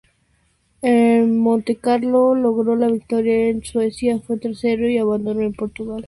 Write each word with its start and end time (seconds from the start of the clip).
En 0.81 1.37
Montecarlo 1.37 2.33
logró 2.33 2.75
la 2.75 2.87
victoria, 2.87 3.49
en 3.49 3.63
Suecia 3.63 4.17
fue 4.19 4.39
tercero 4.39 4.89
y 4.89 4.97
abandonó 4.97 5.41
en 5.41 5.53
Portugal. 5.53 5.99